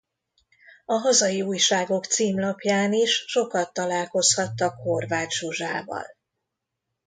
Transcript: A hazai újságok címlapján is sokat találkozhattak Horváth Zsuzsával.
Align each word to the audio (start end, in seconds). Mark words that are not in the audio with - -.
A 0.85 0.93
hazai 0.93 1.41
újságok 1.41 2.05
címlapján 2.05 2.93
is 2.93 3.23
sokat 3.27 3.73
találkozhattak 3.73 4.75
Horváth 4.77 5.29
Zsuzsával. 5.33 6.05